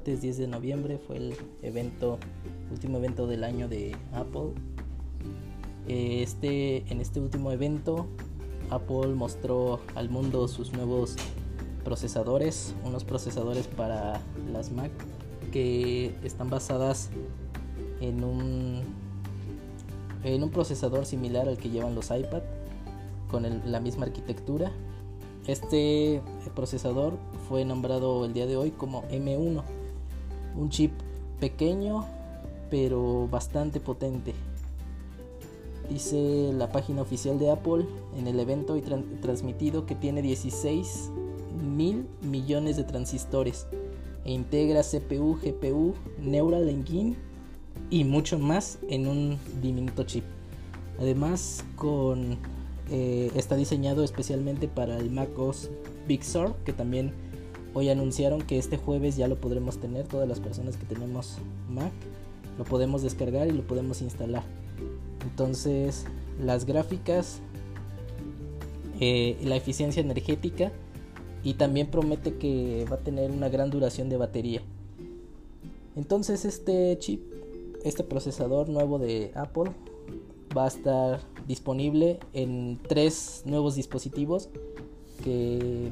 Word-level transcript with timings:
martes 0.00 0.22
10 0.22 0.38
de 0.38 0.46
noviembre 0.46 0.98
fue 0.98 1.18
el 1.18 1.36
evento, 1.60 2.18
último 2.70 2.96
evento 2.96 3.26
del 3.26 3.44
año 3.44 3.68
de 3.68 3.94
Apple. 4.14 4.54
Este, 5.86 6.90
en 6.90 7.02
este 7.02 7.20
último 7.20 7.52
evento, 7.52 8.06
Apple 8.70 9.08
mostró 9.08 9.78
al 9.94 10.08
mundo 10.08 10.48
sus 10.48 10.72
nuevos 10.72 11.16
procesadores, 11.84 12.74
unos 12.82 13.04
procesadores 13.04 13.66
para 13.66 14.22
las 14.50 14.72
Mac 14.72 14.90
que 15.52 16.14
están 16.24 16.48
basadas 16.48 17.10
en 18.00 18.24
un 18.24 18.80
en 20.24 20.42
un 20.42 20.48
procesador 20.48 21.04
similar 21.04 21.46
al 21.46 21.58
que 21.58 21.68
llevan 21.68 21.94
los 21.94 22.06
iPad 22.06 22.40
con 23.30 23.44
la 23.70 23.80
misma 23.80 24.06
arquitectura. 24.06 24.72
Este 25.46 26.22
procesador 26.54 27.18
fue 27.50 27.66
nombrado 27.66 28.24
el 28.24 28.32
día 28.32 28.46
de 28.46 28.56
hoy 28.56 28.70
como 28.70 29.02
M1, 29.10 29.62
un 30.56 30.68
chip 30.68 30.92
pequeño 31.38 32.06
pero 32.70 33.28
bastante 33.28 33.80
potente. 33.80 34.32
Dice 35.90 36.52
la 36.54 36.70
página 36.70 37.02
oficial 37.02 37.38
de 37.38 37.50
Apple 37.50 37.84
en 38.16 38.28
el 38.28 38.38
evento 38.38 38.76
y 38.76 38.82
transmitido 39.20 39.86
que 39.86 39.96
tiene 39.96 40.22
16 40.22 41.10
mil 41.60 42.06
millones 42.22 42.76
de 42.76 42.84
transistores 42.84 43.66
e 44.24 44.32
integra 44.32 44.82
CPU, 44.82 45.38
GPU, 45.42 45.94
Neural 46.20 46.68
Engine 46.68 47.16
y 47.90 48.04
mucho 48.04 48.38
más 48.38 48.78
en 48.88 49.08
un 49.08 49.38
diminuto 49.60 50.04
chip. 50.04 50.24
Además, 51.00 51.64
con, 51.74 52.38
eh, 52.90 53.32
está 53.34 53.56
diseñado 53.56 54.04
especialmente 54.04 54.68
para 54.68 54.96
el 54.96 55.10
Mac 55.10 55.36
OS 55.36 55.70
Big 56.06 56.22
Sur, 56.22 56.54
que 56.64 56.72
también 56.72 57.12
hoy 57.74 57.88
anunciaron 57.88 58.42
que 58.42 58.58
este 58.58 58.76
jueves 58.76 59.16
ya 59.16 59.28
lo 59.28 59.40
podremos 59.40 59.78
tener. 59.78 60.06
Todas 60.06 60.28
las 60.28 60.40
personas 60.40 60.76
que 60.76 60.86
tenemos 60.86 61.38
Mac 61.68 61.92
lo 62.58 62.64
podemos 62.64 63.02
descargar 63.02 63.48
y 63.48 63.52
lo 63.52 63.66
podemos 63.66 64.02
instalar. 64.02 64.42
Entonces, 65.22 66.06
las 66.42 66.66
gráficas, 66.66 67.40
eh, 69.00 69.36
la 69.42 69.56
eficiencia 69.56 70.00
energética 70.00 70.72
y 71.42 71.54
también 71.54 71.86
promete 71.86 72.34
que 72.34 72.86
va 72.90 72.96
a 72.96 73.00
tener 73.00 73.30
una 73.30 73.48
gran 73.48 73.70
duración 73.70 74.08
de 74.08 74.16
batería. 74.16 74.62
Entonces, 75.96 76.44
este 76.44 76.98
chip 76.98 77.20
este 77.84 78.04
procesador 78.04 78.68
nuevo 78.68 78.98
de 78.98 79.32
Apple 79.34 79.72
va 80.56 80.64
a 80.64 80.68
estar 80.68 81.20
disponible 81.46 82.18
en 82.32 82.78
tres 82.86 83.42
nuevos 83.44 83.74
dispositivos 83.74 84.48
que 85.24 85.90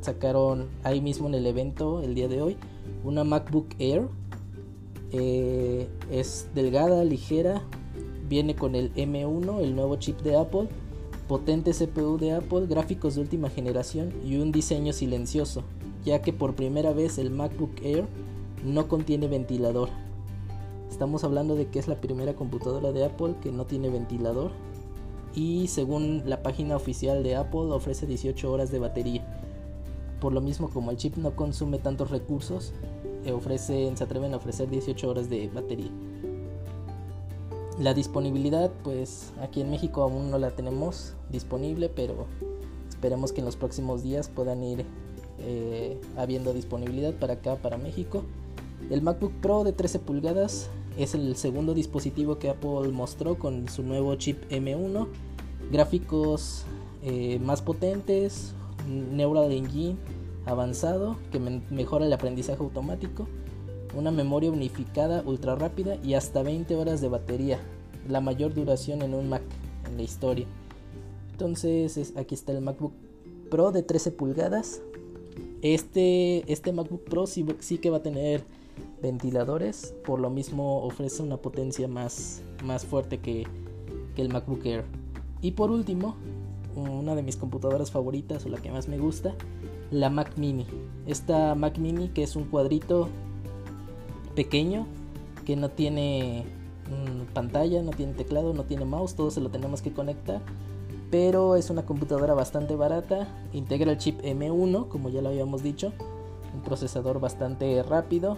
sacaron 0.00 0.68
ahí 0.82 1.00
mismo 1.00 1.28
en 1.28 1.34
el 1.34 1.46
evento 1.46 2.02
el 2.02 2.14
día 2.14 2.28
de 2.28 2.42
hoy. 2.42 2.56
Una 3.04 3.24
MacBook 3.24 3.66
Air 3.78 4.08
eh, 5.12 5.88
es 6.10 6.48
delgada, 6.54 7.04
ligera, 7.04 7.62
viene 8.28 8.54
con 8.54 8.74
el 8.74 8.94
M1, 8.94 9.60
el 9.60 9.74
nuevo 9.74 9.96
chip 9.96 10.20
de 10.20 10.36
Apple, 10.36 10.68
potente 11.28 11.72
CPU 11.72 12.18
de 12.18 12.32
Apple, 12.32 12.66
gráficos 12.66 13.14
de 13.14 13.22
última 13.22 13.50
generación 13.50 14.12
y 14.24 14.36
un 14.36 14.52
diseño 14.52 14.92
silencioso, 14.92 15.64
ya 16.04 16.22
que 16.22 16.32
por 16.32 16.54
primera 16.54 16.92
vez 16.92 17.18
el 17.18 17.30
MacBook 17.30 17.72
Air 17.82 18.04
no 18.64 18.88
contiene 18.88 19.28
ventilador. 19.28 19.88
Estamos 20.90 21.24
hablando 21.24 21.54
de 21.54 21.68
que 21.68 21.78
es 21.78 21.88
la 21.88 22.00
primera 22.00 22.34
computadora 22.34 22.92
de 22.92 23.04
Apple 23.04 23.34
que 23.42 23.52
no 23.52 23.64
tiene 23.64 23.90
ventilador 23.90 24.50
y 25.34 25.68
según 25.68 26.22
la 26.26 26.42
página 26.42 26.76
oficial 26.76 27.22
de 27.22 27.36
Apple 27.36 27.70
ofrece 27.70 28.06
18 28.06 28.50
horas 28.50 28.70
de 28.70 28.80
batería. 28.80 29.39
Por 30.20 30.32
lo 30.32 30.40
mismo 30.40 30.68
como 30.68 30.90
el 30.90 30.96
chip 30.96 31.16
no 31.16 31.34
consume 31.34 31.78
tantos 31.78 32.10
recursos, 32.10 32.72
eh, 33.24 33.58
se 33.58 34.04
atreven 34.04 34.34
a 34.34 34.36
ofrecer 34.36 34.68
18 34.68 35.08
horas 35.08 35.30
de 35.30 35.48
batería. 35.48 35.90
La 37.78 37.94
disponibilidad, 37.94 38.70
pues 38.84 39.32
aquí 39.40 39.62
en 39.62 39.70
México 39.70 40.02
aún 40.02 40.30
no 40.30 40.38
la 40.38 40.50
tenemos 40.50 41.14
disponible, 41.30 41.88
pero 41.88 42.26
esperemos 42.88 43.32
que 43.32 43.40
en 43.40 43.46
los 43.46 43.56
próximos 43.56 44.02
días 44.02 44.28
puedan 44.28 44.62
ir 44.62 44.84
eh, 45.38 45.98
habiendo 46.18 46.52
disponibilidad 46.52 47.14
para 47.14 47.34
acá, 47.34 47.56
para 47.56 47.78
México. 47.78 48.24
El 48.90 49.00
MacBook 49.00 49.32
Pro 49.40 49.64
de 49.64 49.72
13 49.72 50.00
pulgadas 50.00 50.68
es 50.98 51.14
el 51.14 51.36
segundo 51.36 51.72
dispositivo 51.72 52.38
que 52.38 52.50
Apple 52.50 52.88
mostró 52.92 53.38
con 53.38 53.68
su 53.68 53.82
nuevo 53.82 54.14
chip 54.16 54.42
M1. 54.50 55.06
Gráficos 55.72 56.64
eh, 57.02 57.38
más 57.38 57.62
potentes, 57.62 58.52
Neural 58.88 59.52
Engine 59.52 59.96
avanzado 60.46 61.16
que 61.30 61.38
mejora 61.38 62.06
el 62.06 62.12
aprendizaje 62.12 62.62
automático, 62.62 63.26
una 63.94 64.10
memoria 64.10 64.50
unificada 64.50 65.22
ultra 65.24 65.54
rápida 65.54 65.96
y 66.02 66.14
hasta 66.14 66.42
20 66.42 66.74
horas 66.76 67.00
de 67.00 67.08
batería, 67.08 67.58
la 68.08 68.20
mayor 68.20 68.54
duración 68.54 69.02
en 69.02 69.14
un 69.14 69.28
Mac 69.28 69.42
en 69.88 69.96
la 69.96 70.02
historia. 70.02 70.46
Entonces 71.32 72.12
aquí 72.16 72.34
está 72.34 72.52
el 72.52 72.60
MacBook 72.60 72.92
Pro 73.50 73.72
de 73.72 73.82
13 73.82 74.12
pulgadas. 74.12 74.82
Este, 75.62 76.50
este 76.50 76.72
MacBook 76.72 77.04
Pro 77.04 77.26
sí, 77.26 77.44
sí 77.60 77.78
que 77.78 77.90
va 77.90 77.98
a 77.98 78.02
tener 78.02 78.44
ventiladores, 79.02 79.94
por 80.04 80.20
lo 80.20 80.30
mismo 80.30 80.82
ofrece 80.82 81.22
una 81.22 81.36
potencia 81.36 81.88
más, 81.88 82.42
más 82.64 82.84
fuerte 82.84 83.18
que, 83.18 83.46
el 84.16 84.28
MacBook 84.28 84.66
Air. 84.66 84.84
Y 85.40 85.52
por 85.52 85.70
último, 85.70 86.14
una 86.76 87.14
de 87.14 87.22
mis 87.22 87.36
computadoras 87.36 87.90
favoritas 87.90 88.44
o 88.46 88.48
la 88.48 88.58
que 88.58 88.70
más 88.70 88.88
me 88.88 88.98
gusta, 88.98 89.34
la 89.90 90.10
Mac 90.10 90.36
Mini. 90.36 90.66
Esta 91.06 91.54
Mac 91.54 91.78
Mini 91.78 92.08
que 92.08 92.22
es 92.22 92.36
un 92.36 92.44
cuadrito 92.44 93.08
pequeño 94.34 94.86
que 95.44 95.56
no 95.56 95.70
tiene 95.70 96.44
mm, 96.88 97.32
pantalla, 97.32 97.82
no 97.82 97.90
tiene 97.90 98.14
teclado, 98.14 98.54
no 98.54 98.64
tiene 98.64 98.84
mouse, 98.84 99.14
todo 99.14 99.30
se 99.30 99.40
lo 99.40 99.50
tenemos 99.50 99.82
que 99.82 99.92
conectar. 99.92 100.40
Pero 101.10 101.56
es 101.56 101.70
una 101.70 101.84
computadora 101.84 102.34
bastante 102.34 102.76
barata, 102.76 103.26
integra 103.52 103.90
el 103.90 103.98
chip 103.98 104.20
M1, 104.22 104.88
como 104.88 105.08
ya 105.08 105.22
lo 105.22 105.30
habíamos 105.30 105.62
dicho, 105.62 105.92
un 106.54 106.62
procesador 106.62 107.18
bastante 107.18 107.82
rápido, 107.82 108.36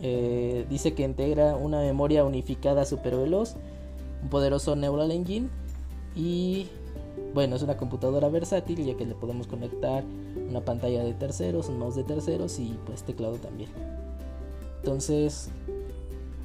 eh, 0.00 0.66
dice 0.68 0.94
que 0.94 1.02
integra 1.02 1.56
una 1.56 1.80
memoria 1.80 2.24
unificada 2.24 2.84
super 2.84 3.16
veloz, 3.16 3.56
un 4.22 4.28
poderoso 4.28 4.76
Neural 4.76 5.10
Engine 5.10 5.48
y 6.16 6.68
bueno, 7.32 7.56
es 7.56 7.62
una 7.62 7.76
computadora 7.76 8.28
versátil 8.28 8.84
ya 8.84 8.96
que 8.96 9.04
le 9.04 9.14
podemos 9.14 9.46
conectar 9.46 10.04
una 10.48 10.64
pantalla 10.64 11.02
de 11.02 11.14
terceros, 11.14 11.68
un 11.68 11.78
mouse 11.78 11.96
de 11.96 12.04
terceros 12.04 12.58
y 12.58 12.78
pues 12.86 13.02
teclado 13.02 13.36
también. 13.36 13.70
Entonces, 14.78 15.48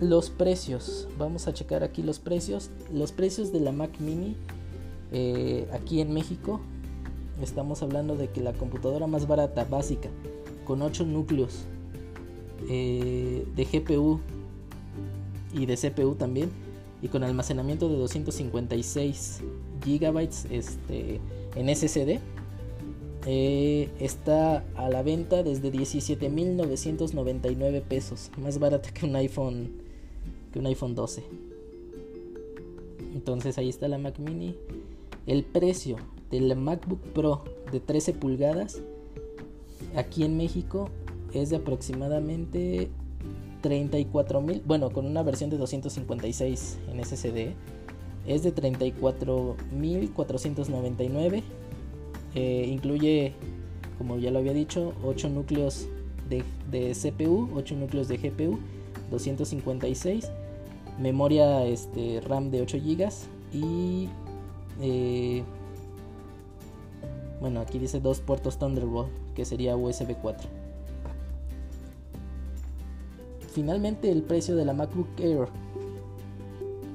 los 0.00 0.30
precios, 0.30 1.08
vamos 1.18 1.46
a 1.46 1.54
checar 1.54 1.84
aquí 1.84 2.02
los 2.02 2.18
precios. 2.18 2.70
Los 2.92 3.12
precios 3.12 3.52
de 3.52 3.60
la 3.60 3.72
Mac 3.72 3.98
Mini 4.00 4.36
eh, 5.12 5.68
aquí 5.72 6.00
en 6.00 6.12
México, 6.12 6.60
estamos 7.40 7.82
hablando 7.82 8.16
de 8.16 8.28
que 8.30 8.40
la 8.40 8.52
computadora 8.52 9.06
más 9.06 9.28
barata, 9.28 9.64
básica, 9.64 10.08
con 10.64 10.82
8 10.82 11.04
núcleos 11.04 11.64
eh, 12.68 13.46
de 13.54 13.64
GPU 13.64 14.20
y 15.52 15.66
de 15.66 15.76
CPU 15.76 16.14
también 16.16 16.50
y 17.00 17.08
con 17.08 17.22
almacenamiento 17.22 17.88
de 17.88 17.96
256 17.96 19.40
GB 19.84 20.28
este, 20.50 21.20
en 21.54 21.74
SSD 21.74 22.20
eh, 23.26 23.88
está 24.00 24.64
a 24.76 24.88
la 24.88 25.02
venta 25.02 25.42
desde 25.42 25.70
17.999 25.72 27.82
pesos. 27.82 28.30
Más 28.38 28.58
barata 28.58 28.90
que 28.92 29.06
un 29.06 29.16
iPhone 29.16 29.82
que 30.52 30.58
un 30.58 30.66
iPhone 30.66 30.94
12 30.94 31.22
entonces 33.14 33.56
ahí 33.58 33.68
está 33.68 33.88
la 33.88 33.96
Mac 33.96 34.18
mini. 34.18 34.56
El 35.26 35.44
precio 35.44 35.96
del 36.30 36.54
MacBook 36.56 37.00
Pro 37.14 37.44
de 37.72 37.80
13 37.80 38.12
pulgadas 38.12 38.82
aquí 39.96 40.24
en 40.24 40.36
México 40.36 40.90
es 41.32 41.50
de 41.50 41.56
aproximadamente 41.56 42.90
34 43.62 44.42
mil, 44.42 44.62
bueno, 44.66 44.90
con 44.90 45.06
una 45.06 45.22
versión 45.22 45.48
de 45.48 45.56
256 45.56 46.78
en 46.92 47.02
SSD, 47.02 47.54
es 48.26 48.42
de 48.42 48.52
34 48.52 49.56
mil 49.72 50.10
499. 50.10 51.42
Eh, 52.34 52.66
incluye, 52.68 53.32
como 53.98 54.18
ya 54.18 54.30
lo 54.30 54.40
había 54.40 54.52
dicho, 54.52 54.92
8 55.04 55.28
núcleos 55.28 55.86
de, 56.28 56.92
CPU, 56.92 57.50
8 57.54 57.76
núcleos 57.76 58.08
de 58.08 58.16
GPU, 58.16 58.58
256, 59.10 60.30
memoria 60.98 61.64
este, 61.66 62.20
RAM 62.20 62.50
de 62.50 62.62
8 62.62 62.78
GB 62.78 63.08
y 63.52 64.08
eh, 64.80 65.42
bueno, 67.40 67.60
aquí 67.60 67.78
dice 67.78 68.00
dos 68.00 68.20
puertos 68.20 68.58
Thunderbolt, 68.58 69.10
que 69.34 69.44
sería 69.44 69.76
USB 69.76 70.16
4. 70.20 70.48
Finalmente 73.52 74.10
el 74.10 74.22
precio 74.22 74.56
de 74.56 74.64
la 74.64 74.72
MacBook 74.72 75.08
Air. 75.18 75.48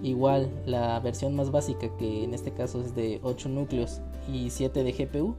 Igual 0.01 0.49
la 0.65 0.97
versión 1.01 1.35
más 1.35 1.51
básica 1.51 1.89
que 1.97 2.23
en 2.23 2.33
este 2.33 2.51
caso 2.51 2.81
es 2.81 2.95
de 2.95 3.19
8 3.23 3.49
núcleos 3.49 3.99
y 4.31 4.49
7 4.49 4.83
de 4.83 4.93
GPU 4.93 5.35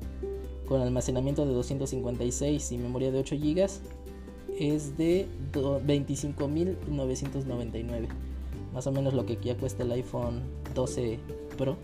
con 0.68 0.82
almacenamiento 0.82 1.46
de 1.46 1.52
256 1.52 2.72
y 2.72 2.78
memoria 2.78 3.10
de 3.10 3.18
8 3.18 3.36
GB 3.36 3.66
es 4.58 4.98
de 4.98 5.26
25.999. 5.52 8.08
Más 8.72 8.86
o 8.86 8.92
menos 8.92 9.14
lo 9.14 9.26
que 9.26 9.36
ya 9.42 9.56
cuesta 9.56 9.82
el 9.82 9.90
iPhone 9.92 10.42
12 10.74 11.18
Pro. 11.56 11.76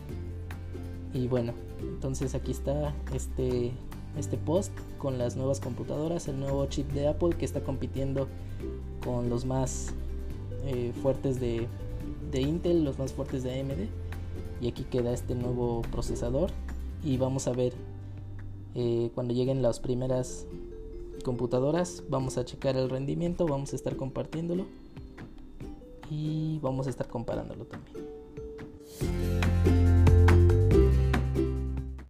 Y 1.15 1.27
bueno, 1.27 1.55
entonces 1.81 2.35
aquí 2.35 2.51
está 2.53 2.95
este, 3.15 3.73
este 4.19 4.37
post 4.37 4.73
con 4.99 5.17
las 5.19 5.37
nuevas 5.37 5.61
computadoras, 5.61 6.29
el 6.29 6.39
nuevo 6.39 6.67
chip 6.67 6.93
de 6.93 7.09
Apple 7.09 7.31
que 7.37 7.47
está 7.47 7.63
compitiendo 7.63 8.29
con 9.03 9.31
los 9.31 9.47
más 9.47 9.95
eh, 10.67 10.93
fuertes 11.03 11.41
de, 11.41 11.67
de 12.31 12.43
Intel, 12.43 12.85
los 12.85 12.99
más 12.99 13.13
fuertes 13.13 13.43
de 13.43 13.61
AMD. 13.61 13.89
Y 14.61 14.69
aquí 14.69 14.85
queda 14.85 15.13
este 15.13 15.35
nuevo 15.35 15.83
procesador. 15.91 16.51
Y 17.05 17.17
vamos 17.19 17.47
a 17.47 17.53
ver 17.53 17.75
eh, 18.75 19.11
cuando 19.15 19.33
lleguen 19.33 19.63
las 19.63 19.81
primeras 19.81 20.47
computadoras, 21.25 22.05
vamos 22.09 22.39
a 22.39 22.45
checar 22.45 22.77
el 22.77 22.91
rendimiento, 22.91 23.47
vamos 23.47 23.73
a 23.73 23.77
estar 23.77 23.97
compartiéndolo 23.97 24.67
y 26.11 26.59
vamos 26.61 26.87
a 26.87 26.91
estar 26.91 27.09
comparándolo 27.09 27.65
también. 27.65 28.06